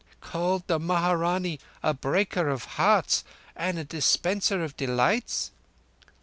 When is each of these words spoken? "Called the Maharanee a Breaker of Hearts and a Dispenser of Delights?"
"Called 0.19 0.65
the 0.65 0.79
Maharanee 0.79 1.59
a 1.83 1.93
Breaker 1.93 2.49
of 2.49 2.63
Hearts 2.63 3.23
and 3.55 3.77
a 3.77 3.83
Dispenser 3.83 4.63
of 4.63 4.75
Delights?" 4.75 5.51